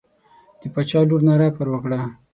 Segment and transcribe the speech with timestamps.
[0.61, 1.99] د باچا لور ناره پر وکړه.